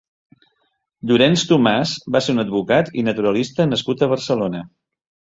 Llorenç 1.09 1.43
Tomàs 1.49 1.91
va 2.15 2.21
ser 2.27 2.35
un 2.35 2.43
advocat 2.43 2.89
i 3.01 3.03
naturalista 3.09 3.67
nascut 3.75 4.01
a 4.01 4.09
Barcelona. 4.15 4.63